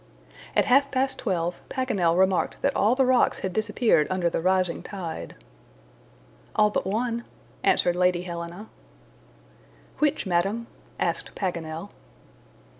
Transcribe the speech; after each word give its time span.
At 0.55 0.65
half 0.65 0.89
past 0.89 1.19
twelve, 1.19 1.61
Paganel 1.69 2.17
remarked 2.17 2.57
that 2.63 2.75
all 2.75 2.95
the 2.95 3.05
rocks 3.05 3.41
had 3.41 3.53
disappeared 3.53 4.07
under 4.09 4.31
the 4.31 4.41
rising 4.41 4.81
tide. 4.81 5.35
"All 6.55 6.71
but 6.71 6.87
one," 6.87 7.23
answered 7.63 7.95
Lady 7.95 8.23
Helena. 8.23 8.67
"Which, 9.99 10.25
Madam?" 10.25 10.65
asked 10.99 11.35
Paganel. 11.35 11.91